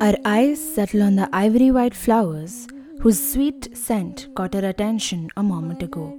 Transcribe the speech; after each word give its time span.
Our 0.00 0.16
eyes 0.24 0.58
settle 0.58 1.02
on 1.02 1.16
the 1.16 1.28
ivory 1.30 1.70
white 1.70 1.94
flowers 1.94 2.66
whose 3.00 3.32
sweet 3.32 3.76
scent 3.76 4.28
caught 4.34 4.54
our 4.54 4.64
attention 4.64 5.28
a 5.36 5.42
moment 5.42 5.82
ago. 5.82 6.18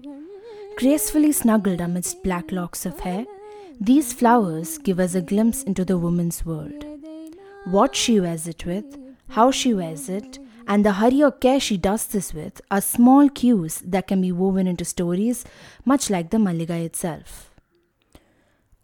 Gracefully 0.78 1.32
snuggled 1.32 1.82
amidst 1.82 2.22
black 2.22 2.52
locks 2.52 2.86
of 2.86 3.00
hair, 3.00 3.26
these 3.80 4.14
flowers 4.14 4.78
give 4.78 5.00
us 5.00 5.16
a 5.16 5.22
glimpse 5.22 5.64
into 5.64 5.84
the 5.84 5.98
woman's 5.98 6.46
world. 6.46 6.86
What 7.66 7.96
she 7.96 8.20
wears 8.20 8.48
it 8.48 8.68
with, 8.68 9.00
how 9.30 9.50
she 9.50 9.74
wears 9.74 10.10
it, 10.10 10.38
and 10.68 10.86
the 10.86 10.94
hurry 10.94 11.24
or 11.24 11.32
care 11.32 11.60
she 11.60 11.78
does 11.78 12.06
this 12.06 12.36
with 12.36 12.62
are 12.70 12.82
small 12.82 13.30
cues 13.30 13.82
that 13.84 14.08
can 14.08 14.22
be 14.22 14.32
woven 14.32 14.68
into 14.68 14.86
stories, 14.86 15.44
much 15.86 16.12
like 16.12 16.30
the 16.30 16.38
Malligai 16.38 16.86
itself. 16.86 17.50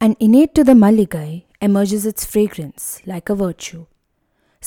And 0.02 0.18
innate 0.20 0.56
to 0.56 0.64
the 0.64 0.74
Malligai 0.74 1.44
emerges 1.62 2.08
its 2.08 2.26
fragrance, 2.26 3.00
like 3.06 3.30
a 3.30 3.36
virtue. 3.36 3.86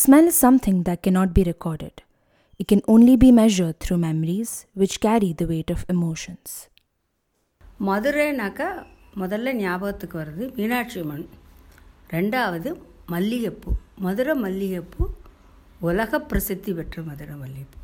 Smell 0.01 0.27
is 0.27 0.37
something 0.37 0.83
that 0.85 1.03
cannot 1.03 1.35
be 1.35 1.45
recorded. 1.45 2.03
It 2.61 2.69
can 2.69 2.83
only 2.87 3.17
be 3.17 3.31
measured 3.33 3.81
through 3.81 3.99
memories 4.01 4.67
which 4.75 5.01
carry 5.01 5.31
the 5.33 5.47
weight 5.47 5.71
of 5.71 5.81
emotions. 5.95 6.49
மதுரைனாக்கா 7.89 8.69
முதல்ல 9.21 9.53
ஞாபகத்துக்கு 9.61 10.17
வருது 10.19 10.45
மீனாட்சி 10.57 10.99
அம்மன் 11.03 11.27
ரெண்டாவது 12.11 12.71
மல்லிகைப்பூ 13.15 13.71
மதுரை 14.07 14.35
மல்லிகைப்பூ 14.43 15.05
உலக 15.81 16.21
பிரசித்தி 16.31 16.73
பெற்ற 16.79 17.03
மதுரை 17.09 17.37
மல்லிகைப்பூ 17.43 17.79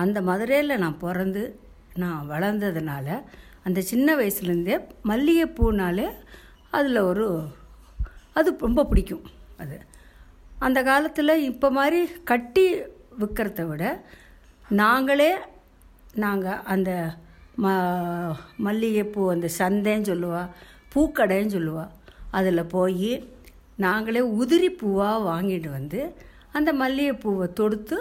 அந்த 0.00 0.22
மதுரையில் 0.28 0.80
நான் 0.84 1.00
பிறந்து 1.04 1.42
நான் 2.02 2.28
வளர்ந்ததுனால 2.32 3.08
அந்த 3.68 3.84
சின்ன 3.90 4.16
வயசுலேருந்தே 4.20 4.76
மல்லிகைப்பூனாலே 5.10 6.08
அதில் 6.76 7.06
ஒரு 7.10 7.26
அது 8.38 8.50
ரொம்ப 8.66 8.84
பிடிக்கும் 8.90 9.24
அது 9.62 9.76
அந்த 10.64 10.78
காலத்தில் 10.82 11.42
இப்போ 11.50 11.68
மாதிரி 11.70 12.00
கட்டி 12.30 12.64
விற்கிறத 13.20 13.62
விட 13.66 13.84
நாங்களே 14.80 15.30
நாங்கள் 16.24 16.62
அந்த 16.72 16.90
ம 17.62 17.72
மல்லிகைப்பூ 18.66 19.22
அந்த 19.30 19.48
சந்தைன்னு 19.58 20.10
சொல்லுவா 20.10 20.42
பூக்கடைன்னு 20.94 21.54
சொல்லுவா 21.56 21.84
அதில் 22.30 22.70
போய் 22.74 23.12
நாங்களே 23.84 24.22
உதிரி 24.40 24.68
பூவாக 24.80 25.24
வாங்கிட்டு 25.30 25.70
வந்து 25.70 26.00
அந்த 26.52 26.70
மல்லிகைப்பூவை 26.72 27.46
தொடுத்து 27.52 27.96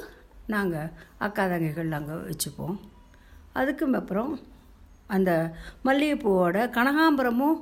நாங்கள் 0.53 0.91
அக்கா 1.25 1.43
தங்கைகள் 1.45 1.97
அங்கே 1.97 2.15
வச்சுப்போம். 2.29 2.77
அதுக்கும் 3.55 3.97
அப்புறம் 3.99 4.31
அந்த 5.07 5.31
மல்லிகைப்பூவோட 5.87 6.57
கனகாம்பரமும் 6.77 7.57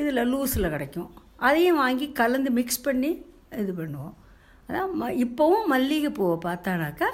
இதில் 0.00 0.28
லூஸில் 0.32 0.72
கிடைக்கும். 0.74 1.10
அதையும் 1.46 1.80
வாங்கி 1.82 2.06
கலந்து 2.20 2.50
மிக்ஸ் 2.50 2.84
பண்ணி 2.86 3.10
இது 3.61 3.73
பண்ணுவோம் 3.79 4.13
அதான் 4.67 4.93
ம 5.01 5.09
இப்போவும் 5.25 5.69
மல்லிகைப்பூவை 5.73 6.37
பார்த்தானாக்கா 6.47 7.09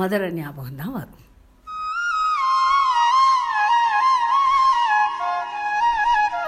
மதுரை 0.00 0.30
ஞாபகம் 0.40 0.80
தான் 0.82 0.96
வரும் 1.00 1.20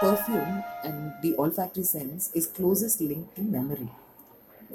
perfume 0.01 0.63
and 0.85 1.13
the 1.23 1.35
olfactory 1.37 1.83
sense 1.83 2.31
is 2.35 2.47
closest 2.47 3.01
linked 3.01 3.35
to 3.37 3.43
memory. 3.43 3.91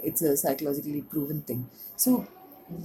It's 0.04 0.22
a 0.22 0.36
psychologically 0.36 1.02
proven 1.02 1.42
thing. 1.42 1.70
So 1.96 2.26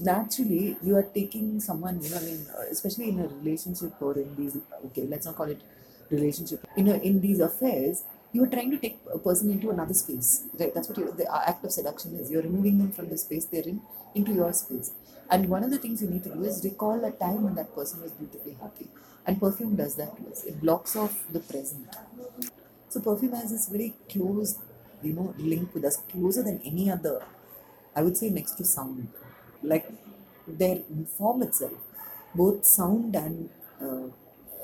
naturally, 0.03 0.77
you 0.83 0.97
are 0.97 1.03
taking 1.03 1.61
someone. 1.61 2.03
You 2.03 2.11
know, 2.11 2.19
I 2.19 2.25
mean, 2.25 2.47
uh, 2.59 2.65
especially 2.71 3.09
in 3.09 3.21
a 3.21 3.29
relationship 3.29 3.95
or 4.01 4.19
in 4.19 4.35
these. 4.37 4.57
Okay, 4.87 5.07
let's 5.07 5.27
not 5.27 5.37
call 5.37 5.47
it 5.47 5.63
relationship. 6.11 6.67
You 6.77 6.85
know, 6.85 6.95
in 6.95 7.21
these 7.21 7.41
affairs, 7.41 8.05
you 8.34 8.44
are 8.44 8.48
trying 8.48 8.72
to 8.72 8.78
take 8.78 9.00
a 9.14 9.20
person 9.20 9.52
into 9.52 9.70
another 9.70 9.94
space. 9.94 10.46
Right? 10.60 10.74
That's 10.74 10.88
what 10.90 10.98
you, 10.98 11.12
the 11.12 11.28
act 11.48 11.64
of 11.66 11.72
seduction 11.72 12.16
is. 12.16 12.32
You're 12.32 12.44
removing 12.44 12.78
them 12.78 12.92
from 12.92 13.10
the 13.10 13.18
space 13.18 13.46
they're 13.46 13.64
in 13.64 13.82
into 14.16 14.34
your 14.34 14.54
space. 14.54 14.92
And 15.30 15.48
one 15.48 15.64
of 15.64 15.72
the 15.72 15.78
things 15.78 16.02
you 16.02 16.10
need 16.10 16.24
to 16.24 16.34
do 16.34 16.44
is 16.44 16.62
recall 16.64 17.04
a 17.06 17.12
time 17.12 17.44
when 17.44 17.56
that 17.56 17.74
person 17.74 18.02
was 18.02 18.12
beautifully 18.12 18.58
happy. 18.62 18.88
And 19.26 19.40
perfume 19.40 19.76
does 19.76 19.96
that 19.96 20.18
to 20.18 20.32
us. 20.32 20.44
It 20.44 20.60
blocks 20.60 20.96
off 20.96 21.24
the 21.32 21.40
present. 21.40 21.88
So 22.90 23.00
perfume 23.00 23.34
has 23.34 23.52
this 23.52 23.68
very 23.70 23.94
close, 24.10 24.60
you 25.02 25.14
know, 25.14 25.34
link 25.38 25.74
with 25.74 25.86
us, 25.86 25.98
closer 26.12 26.44
than 26.44 26.62
any 26.66 26.92
other. 26.92 27.22
I 27.96 28.02
would 28.02 28.18
say 28.18 28.30
next 28.30 28.54
to 28.54 28.66
sound, 28.66 29.08
like 29.64 29.90
their 30.48 30.80
form 31.18 31.44
itself, 31.44 31.74
both 32.36 32.66
sound 32.66 33.16
and 33.16 33.50
uh, 33.82 34.08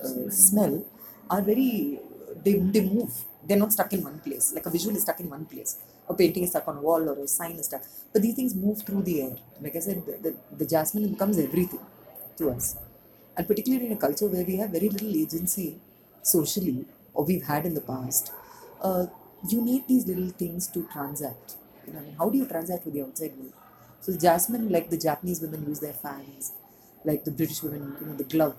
uh, 0.03 0.29
smell 0.29 0.85
are 1.29 1.41
very. 1.41 1.99
They, 2.44 2.53
they 2.53 2.81
move. 2.81 3.25
They're 3.47 3.58
not 3.58 3.72
stuck 3.74 3.91
in 3.94 4.03
one 4.03 4.19
place. 4.19 4.53
Like 4.53 4.66
a 4.66 4.69
visual 4.69 4.96
is 4.96 5.03
stuck 5.03 5.19
in 5.19 5.30
one 5.30 5.46
place. 5.46 5.78
A 6.09 6.13
painting 6.13 6.44
is 6.44 6.50
stuck 6.50 6.68
on 6.68 6.78
a 6.78 6.81
wall 6.81 7.09
or 7.09 7.18
a 7.24 7.28
sign 7.28 7.56
is 7.58 7.68
stuck. 7.68 7.84
But 8.12 8.22
these 8.22 8.35
things 8.35 8.53
move 8.56 8.81
through 8.81 9.03
the 9.03 9.22
air. 9.22 9.35
Like 9.62 9.75
I 9.75 9.80
said, 9.80 10.06
the, 10.06 10.18
the, 10.25 10.35
the 10.58 10.66
jasmine 10.66 11.09
becomes 11.09 11.38
everything 11.40 11.80
to 12.38 12.52
us. 12.52 12.75
And 13.35 13.47
particularly 13.47 13.85
in 13.88 13.91
a 13.94 13.97
culture 13.97 14.28
where 14.28 14.44
we 14.44 14.58
have 14.58 14.72
very 14.72 14.90
little 14.90 15.16
agency 15.16 15.80
socially, 16.24 16.85
or 17.13 17.24
we've 17.25 17.44
had 17.44 17.66
in 17.66 17.74
the 17.74 17.81
past, 17.81 18.31
uh, 18.81 19.06
you 19.47 19.62
need 19.62 19.88
these 19.88 20.06
little 20.08 20.29
things 20.29 20.68
to 20.68 20.84
transact. 20.91 21.56
You 21.85 21.94
know, 21.94 22.00
I 22.00 22.02
mean, 22.02 22.16
how 22.18 22.29
do 22.29 22.38
you 22.38 22.46
transact 22.46 22.85
with 22.85 22.96
the 22.96 23.03
outside 23.03 23.35
world? 23.38 23.53
So 24.02 24.18
jasmine, 24.18 24.69
like 24.69 24.90
the 24.90 24.97
Japanese 24.97 25.41
women 25.41 25.66
use 25.68 25.79
their 25.79 25.94
fans, 25.94 26.53
like 27.03 27.24
the 27.24 27.31
British 27.31 27.64
women, 27.64 27.96
you 28.00 28.08
know, 28.08 28.14
the 28.16 28.24
glove, 28.24 28.56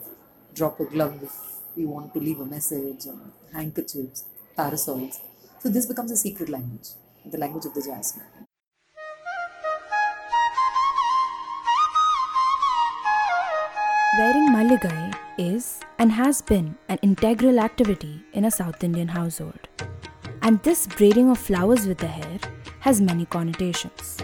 drop 0.55 0.81
a 0.81 0.84
glove 0.84 1.22
if 1.22 1.32
you 1.76 1.88
want 1.88 2.12
to 2.15 2.20
leave 2.20 2.41
a 2.41 2.47
message, 2.47 3.06
and 3.06 3.32
handkerchiefs, 3.53 4.25
parasols. 4.58 5.20
So 5.60 5.69
this 5.69 5.86
becomes 5.86 6.10
a 6.10 6.16
secret 6.16 6.48
language, 6.48 6.88
the 7.24 7.38
language 7.38 7.64
of 7.64 7.74
the 7.74 7.80
jasmine. 7.80 8.26
Wearing 14.19 14.48
Malligai 14.50 15.14
is 15.38 15.78
and 16.00 16.10
has 16.10 16.42
been 16.42 16.76
an 16.88 16.98
integral 17.02 17.60
activity 17.60 18.20
in 18.32 18.46
a 18.46 18.50
South 18.50 18.82
Indian 18.82 19.06
household. 19.06 19.69
And 20.42 20.60
this 20.64 20.88
braiding 20.88 21.30
of 21.30 21.38
flowers 21.38 21.86
with 21.86 21.98
the 21.98 22.08
hair 22.08 22.38
has 22.80 23.00
many 23.00 23.26
connotations. 23.26 24.16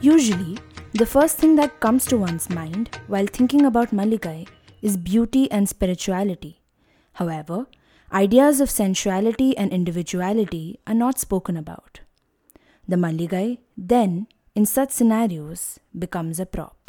Usually, 0.00 0.56
the 0.92 1.04
first 1.04 1.36
thing 1.36 1.56
that 1.56 1.80
comes 1.80 2.06
to 2.06 2.16
one's 2.16 2.48
mind 2.48 2.98
while 3.06 3.26
thinking 3.26 3.66
about 3.66 3.90
Malligai 3.90 4.48
is 4.80 4.96
beauty 4.96 5.50
and 5.50 5.68
spirituality. 5.68 6.62
However, 7.12 7.66
ideas 8.14 8.60
of 8.60 8.70
sensuality 8.70 9.56
and 9.56 9.72
individuality 9.72 10.78
are 10.86 10.94
not 10.94 11.18
spoken 11.18 11.56
about. 11.56 12.00
The 12.86 12.96
Malligai 12.96 13.58
then, 13.76 14.28
in 14.54 14.66
such 14.66 14.90
scenarios, 14.90 15.80
becomes 15.98 16.38
a 16.38 16.46
prop. 16.46 16.84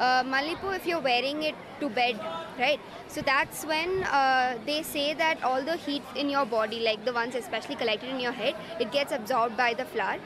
uh, 0.00 0.22
Malipu 0.24 0.74
if 0.74 0.86
you're 0.86 1.00
wearing 1.00 1.42
it 1.42 1.54
to 1.80 1.88
bed, 1.88 2.18
right? 2.58 2.80
So 3.08 3.20
that's 3.20 3.64
when 3.64 4.02
uh, 4.04 4.58
they 4.66 4.82
say 4.82 5.14
that 5.14 5.42
all 5.42 5.62
the 5.62 5.76
heat 5.76 6.02
in 6.16 6.28
your 6.28 6.46
body, 6.46 6.80
like 6.80 7.04
the 7.04 7.12
ones 7.12 7.34
especially 7.34 7.76
collected 7.76 8.08
in 8.08 8.20
your 8.20 8.32
head, 8.32 8.54
it 8.80 8.90
gets 8.90 9.12
absorbed 9.12 9.56
by 9.56 9.74
the 9.74 9.84
flower. 9.84 10.18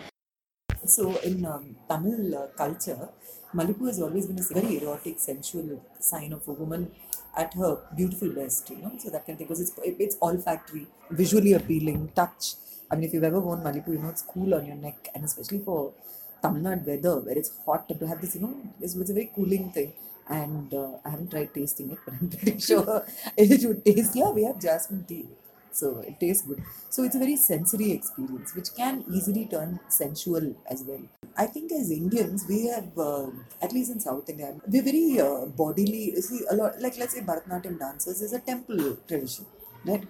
So 0.87 1.17
in 1.19 1.45
um, 1.45 1.77
Tamil 1.89 2.37
uh, 2.37 2.47
culture, 2.57 3.09
Malipu 3.55 3.87
has 3.87 4.01
always 4.01 4.27
been 4.27 4.39
a 4.39 4.55
very 4.55 4.83
erotic, 4.83 5.19
sensual 5.19 5.83
sign 5.99 6.33
of 6.33 6.47
a 6.49 6.53
woman 6.53 6.91
at 7.37 7.55
her 7.55 7.79
beautiful 7.97 8.31
best, 8.31 8.71
you 8.71 8.77
know. 8.77 8.93
So 8.99 9.11
that 9.11 9.27
can 9.27 9.37
because 9.37 9.61
it's 9.61 9.73
it's 9.85 10.17
olfactory, 10.23 10.87
visually 11.11 11.53
appealing, 11.55 12.13
touch. 12.15 12.55
I 12.91 12.97
mean, 12.97 13.05
if 13.05 13.15
you've 13.15 13.25
ever 13.25 13.41
worn 13.41 13.61
Malipu, 13.63 13.89
you 13.89 13.99
know 13.99 14.09
it's 14.11 14.23
cool 14.23 14.55
on 14.55 14.67
your 14.67 14.77
neck, 14.77 15.09
and 15.15 15.25
especially 15.25 15.59
for 15.61 15.93
Tamil 16.43 16.63
Nadu 16.63 16.87
weather 16.91 17.15
where 17.21 17.39
it's 17.39 17.53
hot 17.67 17.89
to 17.89 18.07
have 18.07 18.21
this, 18.21 18.35
you 18.35 18.43
know, 18.43 18.55
it's, 18.81 18.95
it's 18.95 19.11
a 19.11 19.15
very 19.15 19.31
cooling 19.35 19.71
thing. 19.71 19.93
And 20.29 20.73
uh, 20.73 20.93
I 21.05 21.11
haven't 21.11 21.31
tried 21.31 21.53
tasting 21.55 21.91
it, 21.91 21.99
but 22.05 22.15
I'm 22.15 22.29
pretty 22.31 22.59
sure 22.59 23.05
it 23.37 23.65
would 23.69 23.85
taste. 23.85 24.17
Yeah, 24.17 24.31
we 24.31 24.45
have 24.45 24.59
jasmine 24.59 25.05
tea, 25.07 25.27
so 25.71 25.99
it 26.01 26.19
tastes 26.21 26.47
good. 26.47 26.63
So 26.91 27.03
it's 27.05 27.15
a 27.15 27.19
very 27.19 27.37
sensory 27.37 27.93
experience, 27.93 28.55
which 28.55 28.75
can 28.75 29.05
easily 29.13 29.47
turn 29.47 29.81
sensual 29.89 30.55
as 30.67 30.83
well. 30.83 31.03
I 31.37 31.47
think 31.47 31.73
as 31.73 31.91
Indians, 31.91 32.45
we 32.49 32.67
have, 32.69 32.97
uh, 32.97 33.27
at 33.61 33.73
least 33.73 33.91
in 33.91 34.01
South 34.01 34.29
India, 34.29 34.55
we're 34.69 34.83
very 34.83 35.21
uh, 35.21 35.47
bodily. 35.47 36.15
See, 36.21 36.41
a 36.51 36.55
lot 36.55 36.81
like 36.81 36.97
let's 36.97 37.15
say 37.15 37.23
Bharatanatyam 37.23 37.79
dancers 37.79 38.21
is 38.23 38.33
a 38.33 38.39
temple 38.41 38.97
tradition, 39.09 39.47
right? 39.85 40.05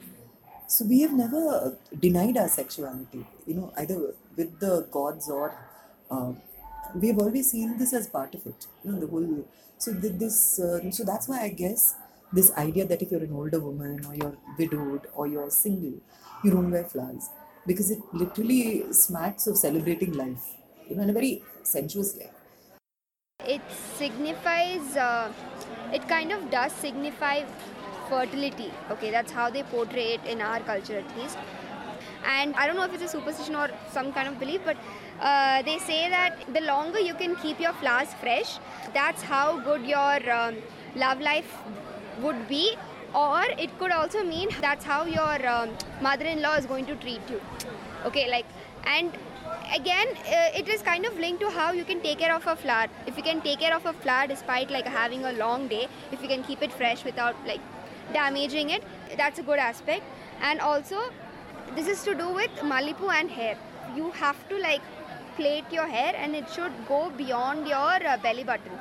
So 0.67 0.85
we 0.85 1.01
have 1.03 1.13
never 1.13 1.77
denied 1.99 2.37
our 2.37 2.49
sexuality, 2.49 3.27
you 3.47 3.55
know, 3.55 3.73
either 3.77 4.15
with 4.37 4.59
the 4.61 4.87
gods 4.91 5.31
or 5.31 5.55
uh, 6.11 6.33
we 6.95 7.09
have 7.09 7.19
always 7.19 7.51
seen 7.51 7.79
this 7.79 7.93
as 7.93 8.07
part 8.07 8.35
of 8.35 8.47
it. 8.47 8.67
You 8.85 8.93
know, 8.93 9.01
the 9.01 9.07
whole. 9.07 9.49
So 9.79 9.93
th- 9.95 10.15
this. 10.25 10.59
Uh, 10.61 10.91
so 10.91 11.05
that's 11.05 11.29
why 11.29 11.41
I 11.43 11.49
guess 11.51 11.95
this 12.33 12.53
idea 12.53 12.87
that 12.87 13.03
if 13.03 13.11
you're 13.11 13.23
an 13.23 13.33
older 13.33 13.61
woman 13.61 14.05
or 14.07 14.15
you're 14.15 14.37
widowed 14.59 15.07
or 15.15 15.27
you're 15.27 15.51
single, 15.51 16.01
you 16.43 16.51
don't 16.51 16.71
wear 16.71 16.85
flowers 16.85 17.29
because 17.67 17.91
it 17.91 18.01
literally 18.13 18.93
smacks 18.93 19.47
of 19.47 19.57
celebrating 19.57 20.13
life. 20.13 20.45
You 20.89 20.97
know, 20.97 21.03
in 21.03 21.11
a 21.11 21.13
very 21.13 21.43
sensuous 21.63 22.17
way. 22.17 22.31
It 23.47 23.63
signifies, 23.97 24.97
uh, 24.97 25.33
it 25.93 26.07
kind 26.09 26.33
of 26.33 26.51
does 26.51 26.73
signify 26.73 27.45
fertility. 28.09 28.71
Okay, 28.91 29.11
that's 29.11 29.33
how 29.33 29.51
they 29.51 29.63
portray 29.65 30.15
it 30.15 30.25
in 30.27 30.41
our 30.41 30.61
culture 30.61 30.99
at 30.99 31.19
least. 31.19 31.39
And 32.27 32.55
I 32.55 32.67
don't 32.67 32.77
know 32.77 32.85
if 32.85 32.95
it's 32.95 33.03
a 33.03 33.09
superstition 33.09 33.55
or 33.55 33.71
some 33.91 34.13
kind 34.13 34.29
of 34.29 34.39
belief, 34.41 34.61
but 34.65 34.77
uh, 35.21 35.63
they 35.63 35.79
say 35.79 36.09
that 36.09 36.39
the 36.55 36.61
longer 36.63 36.99
you 36.99 37.15
can 37.15 37.37
keep 37.37 37.61
your 37.61 37.73
flowers 37.75 38.13
fresh, 38.15 38.59
that's 38.95 39.23
how 39.23 39.59
good 39.61 39.87
your 39.87 40.31
um, 40.31 40.57
love 40.97 41.21
life 41.21 41.59
would 42.21 42.49
be. 42.49 42.77
Or 43.15 43.43
it 43.59 43.79
could 43.79 43.93
also 43.93 44.25
mean 44.25 44.49
that's 44.61 44.85
how 44.85 45.05
your 45.05 45.49
um, 45.49 45.71
mother 46.01 46.25
in 46.25 46.43
law 46.43 46.57
is 46.57 46.67
going 46.67 46.87
to 46.87 46.97
treat 46.97 47.21
you. 47.31 47.41
Okay, 48.05 48.29
like, 48.31 48.47
and 48.85 49.13
again 49.73 50.09
uh, 50.27 50.59
it 50.61 50.69
is 50.69 50.83
kind 50.83 51.07
of 51.07 51.19
linked 51.19 51.41
to 51.41 51.51
how 51.51 51.73
you 51.73 51.85
can 51.85 52.01
take 52.01 52.19
care 52.19 52.35
of 52.35 52.47
a 52.47 52.57
flower. 52.57 52.87
If 53.07 53.17
you 53.17 53.23
can 53.23 53.41
take 53.41 53.61
care 53.61 53.75
of 53.75 53.87
a 53.87 53.93
flower 53.93 54.27
despite 54.27 54.71
like 54.71 54.87
having 54.87 55.25
a 55.25 55.33
long 55.33 55.69
day 55.69 55.89
if 56.13 56.23
you 56.23 56.29
can 56.29 56.43
keep 56.43 56.63
it 56.63 56.73
fresh 56.73 57.05
without 57.05 57.35
like 57.47 57.61
damaging 58.13 58.71
it 58.71 58.83
that's 59.17 59.39
a 59.39 59.43
good 59.43 59.59
aspect. 59.59 60.05
And 60.41 60.61
also 60.61 60.99
this 61.75 61.89
is 61.89 62.03
to 62.05 62.15
do 62.15 62.29
with 62.29 62.51
malipu 62.63 63.13
and 63.13 63.31
hair. 63.31 63.57
You 63.97 64.11
have 64.13 64.49
to 64.49 64.59
like 64.59 64.83
plait 65.37 65.65
your 65.73 65.87
hair 65.87 66.15
and 66.17 66.35
it 66.37 66.49
should 66.51 66.73
go 66.89 67.11
beyond 67.11 67.67
your 67.67 68.07
uh, 68.07 68.17
belly 68.19 68.45
button. 68.45 68.73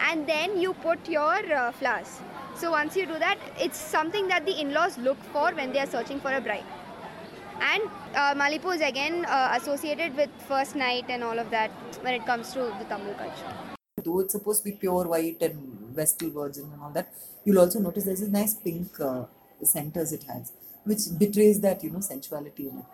And 0.00 0.26
then 0.26 0.60
you 0.60 0.74
put 0.74 1.08
your 1.08 1.52
uh, 1.54 1.72
flowers. 1.72 2.20
So 2.56 2.70
once 2.70 2.96
you 2.96 3.06
do 3.06 3.18
that 3.18 3.38
it's 3.58 3.78
something 3.78 4.28
that 4.28 4.46
the 4.46 4.60
in-laws 4.60 4.98
look 4.98 5.22
for 5.32 5.52
when 5.52 5.72
they 5.72 5.80
are 5.80 5.86
searching 5.86 6.20
for 6.20 6.32
a 6.32 6.40
bride 6.40 6.64
and 7.60 7.82
uh, 8.14 8.34
Malipu 8.34 8.74
is 8.74 8.80
again 8.80 9.24
uh, 9.26 9.56
associated 9.60 10.16
with 10.16 10.30
first 10.48 10.76
night 10.76 11.04
and 11.08 11.22
all 11.22 11.38
of 11.38 11.50
that 11.50 11.70
when 12.02 12.14
it 12.14 12.26
comes 12.26 12.52
to 12.52 12.60
the 12.78 12.84
Tamil 12.88 13.14
culture. 13.14 13.54
Though 14.02 14.20
it's 14.20 14.32
supposed 14.32 14.64
to 14.64 14.70
be 14.70 14.76
pure 14.76 15.06
white 15.06 15.40
and 15.42 15.94
Vestal 15.94 16.30
virgin 16.30 16.70
and 16.72 16.82
all 16.82 16.90
that, 16.90 17.12
you'll 17.44 17.58
also 17.58 17.78
notice 17.78 18.04
there's 18.04 18.20
a 18.20 18.30
nice 18.30 18.54
pink 18.54 19.00
uh, 19.00 19.24
centers 19.62 20.12
it 20.12 20.24
has, 20.24 20.52
which 20.84 21.00
betrays 21.18 21.60
that, 21.60 21.82
you 21.82 21.90
know, 21.90 22.00
sensuality 22.00 22.68
in 22.68 22.78
it. 22.78 22.84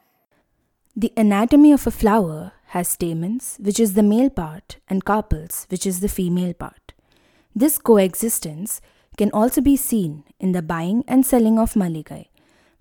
The 0.96 1.12
anatomy 1.16 1.72
of 1.72 1.86
a 1.86 1.90
flower 1.90 2.52
has 2.66 2.88
stamens, 2.88 3.56
which 3.60 3.80
is 3.80 3.94
the 3.94 4.02
male 4.02 4.30
part, 4.30 4.76
and 4.88 5.04
carpels, 5.04 5.66
which 5.70 5.86
is 5.86 6.00
the 6.00 6.08
female 6.08 6.52
part. 6.52 6.92
This 7.54 7.78
coexistence 7.78 8.80
can 9.16 9.30
also 9.32 9.60
be 9.60 9.76
seen 9.76 10.24
in 10.38 10.52
the 10.52 10.62
buying 10.62 11.04
and 11.08 11.24
selling 11.24 11.58
of 11.58 11.74
malligai, 11.74 12.26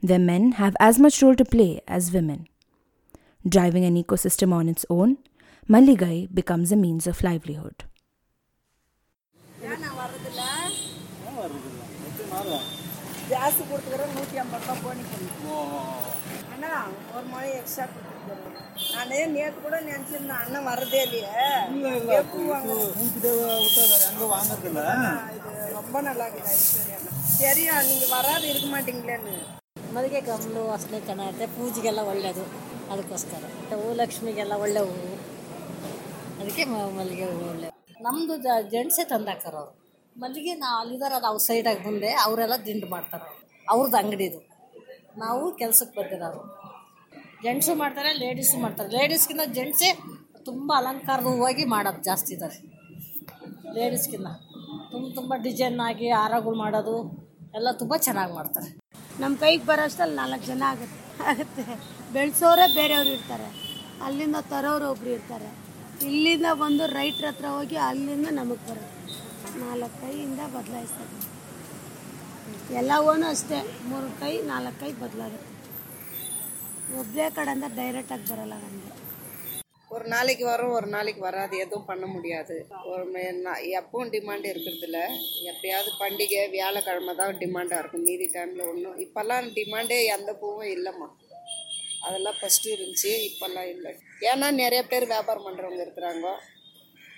where 0.03 0.19
men 0.19 0.53
have 0.53 0.75
as 0.79 0.99
much 0.99 1.21
role 1.21 1.35
to 1.35 1.45
play 1.45 1.81
as 1.87 2.13
women. 2.13 2.47
Driving 3.45 3.85
an 3.85 3.95
ecosystem 3.95 4.53
on 4.53 4.69
its 4.69 4.85
own, 4.89 5.17
Maligai 5.69 6.33
becomes 6.33 6.71
a 6.71 6.75
means 6.77 7.07
of 7.07 7.23
livelihood. 7.23 7.77
ஜாஸ்தி 13.31 13.63
கொடுத்துக்கிறேன் 13.63 14.13
கூட 19.63 19.75
நினச்சிருந்தேன் 19.81 20.41
அண்ணன் 20.43 20.67
வர்றதே 20.67 21.01
இல்லையே 21.05 21.45
அங்கே 27.77 28.07
வராது 28.09 28.45
இருக்க 28.49 28.67
மாட்டீங்களேன்னு 28.67 29.37
ಮಲ್ಲಿಗೆ 29.99 30.19
ಕಮಲು 30.27 30.61
ವಾಸನೆ 30.67 30.97
ಚೆನ್ನಾಗಿರುತ್ತೆ 31.07 31.45
ಪೂಜೆಗೆಲ್ಲ 31.55 32.01
ಒಳ್ಳೆಯದು 32.09 32.43
ಅದಕ್ಕೋಸ್ಕರ. 32.91 33.41
ಹೂವು 33.71 33.89
ಲಕ್ಷ್ಮಿಗೆಲ್ಲ 34.01 34.53
ಒಳ್ಳೆ 34.63 34.81
ಹೂವು 34.85 35.09
ಅದಕ್ಕೆ 36.39 36.63
ಮಲ್ಲಿಗೆ 36.97 37.25
ಹೂವು 37.31 37.47
ಒಳ್ಳೆ 37.53 37.69
ನಮ್ಮದು 38.05 38.35
ಜೆಂಟ್ಸೇ 38.73 39.03
ತಂದಾಕರವ್ರು 39.11 39.73
ಮಲ್ಲಿಗೆ 40.21 40.53
ನಾವು 40.63 40.77
ಅಲ್ಲಿದಾರಲ್ಲ 40.83 41.27
ಅವ್ರ 41.31 41.41
ಸೈಡಾಗಿ 41.47 41.83
ಮುಂದೆ 41.87 42.11
ಅವರೆಲ್ಲ 42.25 42.57
ದಿಂಡು 42.67 42.87
ಮಾಡ್ತಾರೆ 42.95 43.27
ಅವ್ರದ್ದು 43.67 43.99
ಅಂಗಡಿದು 44.01 44.39
ನಾವು 45.23 45.43
ಕೆಲಸಕ್ಕೆ 45.61 45.95
ಬರ್ತಿರೋರು 45.99 46.41
ಜೆಂಟ್ಸು 47.45 47.75
ಮಾಡ್ತಾರೆ 47.83 48.13
ಲೇಡೀಸು 48.23 48.57
ಮಾಡ್ತಾರೆ. 48.65 48.89
ಲೇಡೀಸ್ಗಿಂತ 48.97 49.47
ಜೆಂಟ್ಸೇ 49.59 49.91
ತುಂಬ 50.49 50.71
ಅಲಂಕಾರದ 50.81 51.27
ಹೂವಾಗಿ 51.33 51.65
ಮಾಡೋದು 51.75 52.03
ಜಾಸ್ತಿ 52.09 52.33
ಇದ್ದಾರೆ 52.37 52.59
ಲೇಡೀಸ್ಗಿಂತ 53.79 54.29
ತುಂಬ 54.93 55.05
ತುಂಬ 55.21 55.33
ಡಿಸೈನ್ 55.47 55.81
ಆಗಿ 55.89 56.09
ಹಾರಗಳು 56.19 56.57
ಮಾಡೋದು, 56.65 56.97
ಎಲ್ಲ 57.59 57.71
ತುಂಬ 57.81 57.93
ಚೆನ್ನಾಗಿ 58.07 58.35
ಮಾಡ್ತಾರೆ. 58.41 58.69
ನಮ್ಮ 59.19 59.37
ಕೈಗೆ 59.37 59.65
ಬರೋಷ್ಟಲ್ಲಿ 59.65 60.15
ನಾಲ್ಕು 60.15 60.45
ಜನ 60.45 60.63
ಆಗುತ್ತೆ. 60.67 61.23
ಆಗುತ್ತೆ. 61.23 61.63
ಬೆಳೆಸೋರೇ 62.13 62.73
ಬೇರೆಯವ್ರು 62.73 63.09
ಇರ್ತಾರೆ. 63.09 63.49
ಅಲ್ಲಿಂದ 64.03 64.35
ತರೋರು 64.39 64.91
ಒಬ್ರು 64.91 65.09
ಇರ್ತಾರೆ. 65.09 65.49
ಇಲ್ಲಿಂದ 66.05 66.45
ಬಂದು 66.53 66.85
ರೈಟ್ರ 66.85 67.25
ಹತ್ರ 67.27 67.45
ಹೋಗಿ 67.45 67.75
ಅಲ್ಲಿಂದ 67.75 68.27
ನಮಗೆ 68.31 68.71
ಬರುತ್ತೆ. 68.71 68.95
ನಾಲ್ಕು 69.59 70.01
ಕೈಯಿಂದ 70.01 70.39
ಬದಲಾಯಿಸ್ತಾರೆ. 70.39 71.15
ಎಲ್ಲವೂ 72.75 73.09
ಅಷ್ಟೇ. 73.09 73.59
ಮೂರು 73.83 74.19
ಕೈ, 74.19 74.41
ನಾಲ್ಕು 74.41 74.79
ಕೈ 74.79 74.91
ಬದಲಾಗುತ್ತೆ. 74.93 75.49
ಒಬ್ಬೇ 76.99 77.29
ಕಡೆಯಿಂದ 77.29 77.63
ಡೈರೆಕ್ಟಾಗಿ 77.75 78.31
ಬರೋಲ್ಲ 78.31 78.53
ನಮಗೆ. 78.53 79.08
ஒரு 79.90 80.06
நாளைக்கு 80.12 80.44
வரும் 80.46 80.72
ஒரு 80.76 80.88
நாளைக்கு 80.92 81.20
வராது 81.22 81.54
எதுவும் 81.60 81.88
பண்ண 81.88 82.04
முடியாது 82.12 82.54
ஒரு 82.90 83.04
மே- 83.10 83.34
நா- 83.38 83.60
எப்பவும் 83.78 84.10
டிமாண்ட் 84.14 84.46
இருக்கிறதில்ல 84.50 85.00
எப்பயாவது 85.50 85.90
பண்டிகை 86.00 86.40
வியாழக்கிழமை 86.54 87.14
தான் 87.16 87.38
டிமாண்டாக 87.40 87.80
இருக்கும் 87.80 88.06
மீதி 88.08 88.26
டைமில் 88.32 88.62
ஒன்றும் 88.68 88.96
இப்போல்லாம் 89.04 89.46
டிமாண்டே 89.56 89.98
எந்த 90.14 90.32
பூவும் 90.40 90.72
இல்லைம்மா 90.72 91.08
அதெல்லாம் 92.02 92.38
ஃபஸ்ட்டு 92.38 92.72
இருந்துச்சு 92.74 93.12
இப்போல்லாம் 93.28 93.68
இல்லை 93.74 93.92
ஏன்னா 94.28 94.48
நிறைய 94.58 94.82
பேர் 94.88 95.06
வியாபாரம் 95.12 95.46
பண்ணுறவங்க 95.46 95.82
இருக்கிறாங்க 95.84 96.26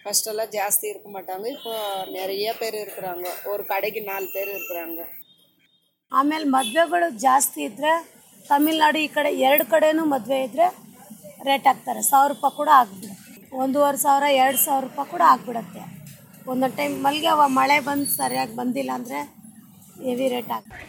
ஃபஸ்ட்டெல்லாம் 0.00 0.52
ஜாஸ்தி 0.55 0.87
இருக்க 0.90 1.08
மாட்டாங்க 1.11 1.46
இப்போ 1.55 1.73
நிறைய 2.17 2.49
பேர் 2.58 2.76
இருக்கிறாங்க 2.82 3.25
ஒரு 3.50 3.62
கடைக்கு 3.70 4.02
நாலு 4.06 4.28
பேர் 4.34 4.50
இருக்கிறாங்க 4.52 5.00
ಆಮೇಲೆ 6.12 6.46
ಮದುವೆಗಳು 6.52 7.06
ಜಾಸ್ತಿ 7.25 7.61
ಇದ್ದರೆ 7.69 7.94
ತಮಿಳ್ನಾಡು 8.44 8.99
ಈ 9.00 9.11
ಕಡೆ 9.14 9.31
ಎರಡು 9.43 9.64
ಕಡೆನೂ 9.70 10.02
ಮದುವೆ 10.11 10.38
ಇದ್ದರೆ 10.44 10.67
ರೇಟ್ 11.49 11.67
ಹಾಕ್ತಾರೆ 11.70 12.02
ಸಾವಿರ 12.11 12.28
ರೂಪಾಯಿ 12.34 12.55
ಕೂಡ 12.61 12.70
ಆಗ್ಬಿಡುತ್ತೆ 12.81 13.14
ಒಂದೂವರೆ 13.62 13.99
ಸಾವಿರ 14.06 14.26
ಎರಡು 14.43 14.61
ಸಾವಿರ 14.67 14.82
ರೂಪಾಯಿ 14.88 15.08
ಕೂಡ 15.14 15.23
ಆಗ್ಬಿಡುತ್ತೆ 15.34 15.82
ಒಂದೊಂದು 16.52 16.76
ಟೈಮ್ 16.81 16.94
ಮಲ್ಲಿಗೆ 17.06 17.31
ಹೂವು 17.32 17.46
ಮಳೆ 17.61 17.78
ಬಂದು 17.88 18.08
ಸರಿಯಾಗಿ 18.20 18.55
ಬಂದಿಲ್ಲ 18.61 18.90
ಅಂದರೆ 18.99 19.20
ಹೆವಿ 20.06 20.28
ರೇಟ್ 20.34 20.52
ಆಗ್ತದೆ 20.58 20.82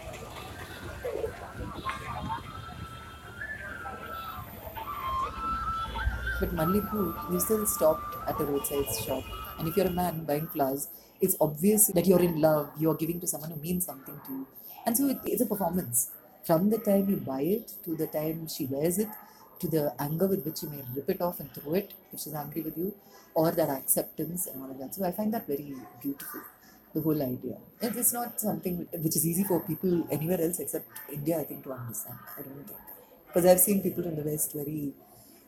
But 6.39 6.51
Mallipu, 6.51 6.99
you 7.31 7.39
still 7.39 7.65
stopped 7.65 8.15
at 8.27 8.39
a 8.39 8.45
roadside 8.45 8.85
shop. 8.95 9.23
And 9.57 9.67
if 9.67 9.75
you're 9.75 9.87
a 9.87 9.91
man 9.91 10.23
buying 10.23 10.47
flowers, 10.47 10.89
it's 11.21 11.35
obvious 11.41 11.87
that 11.87 12.05
you're 12.05 12.21
in 12.21 12.39
love, 12.39 12.69
you're 12.77 12.95
giving 12.95 13.19
to 13.21 13.27
someone 13.27 13.51
who 13.51 13.59
means 13.59 13.85
something 13.85 14.19
to 14.27 14.31
you. 14.31 14.47
And 14.85 14.95
so 14.95 15.07
it, 15.09 15.17
it's 15.25 15.41
a 15.41 15.47
performance. 15.47 16.11
From 16.43 16.69
the 16.69 16.77
time 16.79 17.09
you 17.09 17.17
buy 17.17 17.41
it 17.41 17.73
to 17.85 17.95
the 17.95 18.07
time 18.07 18.47
she 18.47 18.65
wears 18.65 18.99
it, 18.99 19.09
to 19.62 19.68
the 19.74 19.84
anger 20.06 20.26
with 20.32 20.44
which 20.46 20.62
you 20.62 20.68
may 20.74 20.82
rip 20.96 21.08
it 21.14 21.20
off 21.26 21.40
and 21.40 21.52
throw 21.56 21.74
it 21.80 21.92
if 22.12 22.20
she's 22.20 22.34
angry 22.34 22.62
with 22.68 22.76
you, 22.82 22.94
or 23.34 23.50
that 23.60 23.70
acceptance 23.70 24.46
and 24.46 24.62
all 24.62 24.70
of 24.70 24.78
that. 24.78 24.94
So 24.94 25.04
I 25.04 25.12
find 25.12 25.32
that 25.34 25.46
very 25.46 25.74
beautiful, 26.02 26.40
the 26.94 27.00
whole 27.00 27.22
idea. 27.22 27.56
It's 27.80 28.12
not 28.12 28.40
something 28.40 28.86
which 29.04 29.16
is 29.16 29.26
easy 29.26 29.44
for 29.44 29.60
people 29.60 30.06
anywhere 30.10 30.40
else 30.46 30.58
except 30.60 30.86
India, 31.18 31.38
I 31.40 31.44
think, 31.44 31.64
to 31.64 31.72
understand. 31.72 32.18
I 32.38 32.42
don't 32.42 32.66
think. 32.66 32.78
Because 33.26 33.46
I've 33.46 33.60
seen 33.60 33.82
people 33.82 34.04
in 34.04 34.16
the 34.16 34.22
West 34.30 34.52
very 34.52 34.92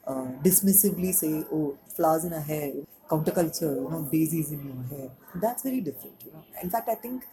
uh, 0.06 0.28
dismissively 0.48 1.12
say, 1.22 1.32
"Oh, 1.52 1.76
flowers 1.96 2.24
in 2.24 2.32
her 2.32 2.40
hair, 2.52 2.72
counterculture, 3.10 3.74
you 3.82 3.90
know, 3.90 4.02
daisies 4.10 4.52
in 4.52 4.60
your 4.68 4.98
hair." 4.98 5.10
That's 5.34 5.62
very 5.62 5.80
different, 5.88 6.16
you 6.24 6.32
know. 6.32 6.44
In 6.62 6.70
fact, 6.70 6.88
I 6.88 6.94
think 6.94 7.26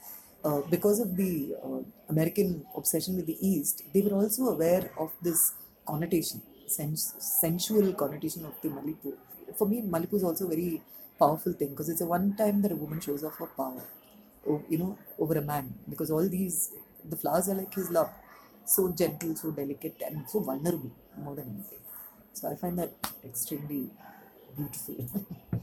uh, 0.43 0.61
because 0.75 0.99
of 0.99 1.15
the 1.15 1.55
uh, 1.63 1.81
American 2.09 2.65
obsession 2.75 3.15
with 3.15 3.27
the 3.27 3.37
East, 3.53 3.83
they 3.93 4.01
were 4.01 4.15
also 4.21 4.49
aware 4.55 4.91
of 4.97 5.11
this 5.21 5.53
connotation, 5.85 6.41
sens- 6.77 7.15
sensual 7.19 7.93
connotation 7.93 8.45
of 8.45 8.55
the 8.61 8.69
Malipu. 8.69 9.13
For 9.55 9.67
me, 9.67 9.81
Malipu 9.81 10.15
is 10.15 10.23
also 10.23 10.45
a 10.45 10.49
very 10.55 10.81
powerful 11.19 11.53
thing 11.53 11.69
because 11.69 11.89
it's 11.89 12.01
a 12.01 12.05
one 12.05 12.35
time 12.35 12.61
that 12.63 12.71
a 12.71 12.75
woman 12.75 12.99
shows 12.99 13.23
off 13.23 13.37
her 13.37 13.47
power, 13.47 13.83
oh, 14.47 14.63
you 14.69 14.77
know, 14.77 14.97
over 15.19 15.35
a 15.37 15.41
man. 15.41 15.73
Because 15.89 16.11
all 16.11 16.27
these, 16.27 16.71
the 17.13 17.15
flowers 17.15 17.49
are 17.49 17.55
like 17.55 17.73
his 17.73 17.89
love, 17.91 18.09
so 18.65 18.91
gentle, 18.91 19.35
so 19.35 19.51
delicate, 19.51 20.01
and 20.05 20.27
so 20.29 20.39
vulnerable 20.39 20.91
more 21.17 21.35
than 21.35 21.49
anything. 21.49 21.79
So 22.33 22.49
I 22.51 22.55
find 22.55 22.79
that 22.79 22.93
extremely 23.23 23.89
beautiful. 24.55 25.25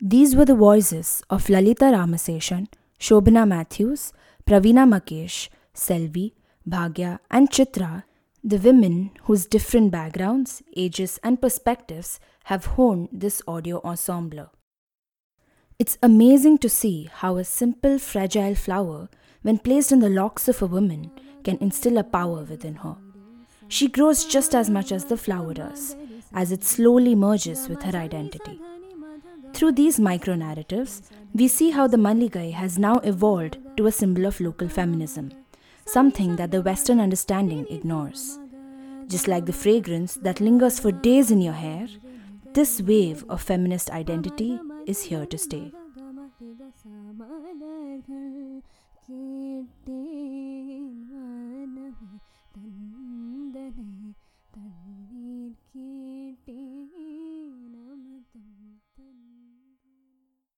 These 0.00 0.36
were 0.36 0.44
the 0.44 0.54
voices 0.54 1.22
of 1.30 1.48
Lalita 1.48 1.86
Ramaseshan, 1.86 2.68
Shobhana 3.00 3.46
Matthews, 3.48 4.12
Pravina 4.46 4.86
Makesh, 4.86 5.48
Selvi, 5.74 6.32
Bhagya, 6.68 7.18
and 7.30 7.50
Chitra, 7.50 8.04
the 8.46 8.58
women 8.58 9.10
whose 9.24 9.44
different 9.44 9.90
backgrounds, 9.90 10.62
ages, 10.76 11.18
and 11.24 11.42
perspectives 11.42 12.20
have 12.44 12.64
honed 12.64 13.08
this 13.10 13.42
audio 13.48 13.80
ensemble. 13.82 14.52
It's 15.80 15.98
amazing 16.00 16.58
to 16.58 16.68
see 16.68 17.10
how 17.12 17.38
a 17.38 17.44
simple, 17.44 17.98
fragile 17.98 18.54
flower, 18.54 19.08
when 19.42 19.58
placed 19.58 19.90
in 19.90 19.98
the 19.98 20.08
locks 20.08 20.46
of 20.46 20.62
a 20.62 20.66
woman, 20.66 21.10
can 21.42 21.58
instill 21.58 21.98
a 21.98 22.04
power 22.04 22.44
within 22.44 22.76
her. 22.76 22.94
She 23.66 23.88
grows 23.88 24.24
just 24.24 24.54
as 24.54 24.70
much 24.70 24.92
as 24.92 25.06
the 25.06 25.16
flower 25.16 25.52
does, 25.52 25.96
as 26.32 26.52
it 26.52 26.62
slowly 26.62 27.16
merges 27.16 27.68
with 27.68 27.82
her 27.82 27.98
identity. 27.98 28.60
Through 29.54 29.72
these 29.72 29.98
micro 29.98 30.36
narratives, 30.36 31.02
we 31.34 31.48
see 31.48 31.70
how 31.70 31.88
the 31.88 31.96
Malligai 31.96 32.52
has 32.52 32.78
now 32.78 32.98
evolved 32.98 33.58
to 33.76 33.88
a 33.88 33.92
symbol 33.92 34.24
of 34.24 34.40
local 34.40 34.68
feminism, 34.68 35.32
something 35.86 36.36
that 36.36 36.50
the 36.50 36.62
Western 36.62 37.00
understanding 37.00 37.66
ignores. 37.70 38.38
Just 39.06 39.28
like 39.28 39.46
the 39.46 39.52
fragrance 39.52 40.14
that 40.14 40.40
lingers 40.40 40.80
for 40.80 40.90
days 40.90 41.30
in 41.30 41.40
your 41.40 41.54
hair, 41.54 41.86
this 42.54 42.80
wave 42.82 43.24
of 43.28 43.40
feminist 43.40 43.90
identity 43.90 44.58
is 44.86 45.02
here 45.02 45.26
to 45.26 45.38
stay. 45.38 45.72